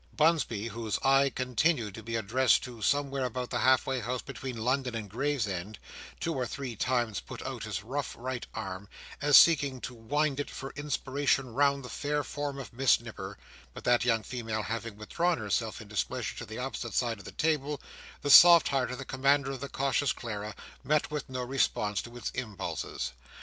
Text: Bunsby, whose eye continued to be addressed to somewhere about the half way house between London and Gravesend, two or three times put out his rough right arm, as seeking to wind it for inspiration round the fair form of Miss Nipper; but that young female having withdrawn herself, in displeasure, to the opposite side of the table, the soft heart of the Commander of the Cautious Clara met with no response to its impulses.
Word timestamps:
Bunsby, 0.17 0.69
whose 0.69 0.97
eye 1.03 1.29
continued 1.29 1.93
to 1.93 2.01
be 2.01 2.15
addressed 2.15 2.63
to 2.63 2.81
somewhere 2.81 3.23
about 3.23 3.51
the 3.51 3.59
half 3.59 3.85
way 3.85 3.99
house 3.99 4.23
between 4.23 4.57
London 4.57 4.95
and 4.95 5.07
Gravesend, 5.07 5.77
two 6.19 6.33
or 6.33 6.47
three 6.47 6.75
times 6.75 7.19
put 7.19 7.39
out 7.43 7.65
his 7.65 7.83
rough 7.83 8.15
right 8.17 8.47
arm, 8.55 8.89
as 9.21 9.37
seeking 9.37 9.79
to 9.81 9.93
wind 9.93 10.39
it 10.39 10.49
for 10.49 10.71
inspiration 10.71 11.53
round 11.53 11.85
the 11.85 11.87
fair 11.87 12.23
form 12.23 12.57
of 12.57 12.73
Miss 12.73 12.99
Nipper; 12.99 13.37
but 13.75 13.83
that 13.83 14.03
young 14.03 14.23
female 14.23 14.63
having 14.63 14.97
withdrawn 14.97 15.37
herself, 15.37 15.79
in 15.81 15.87
displeasure, 15.87 16.35
to 16.37 16.47
the 16.47 16.57
opposite 16.57 16.95
side 16.95 17.19
of 17.19 17.25
the 17.25 17.31
table, 17.31 17.79
the 18.23 18.31
soft 18.31 18.69
heart 18.69 18.89
of 18.89 18.97
the 18.97 19.05
Commander 19.05 19.51
of 19.51 19.59
the 19.59 19.69
Cautious 19.69 20.13
Clara 20.13 20.55
met 20.83 21.11
with 21.11 21.29
no 21.29 21.43
response 21.43 22.01
to 22.01 22.17
its 22.17 22.31
impulses. 22.31 23.11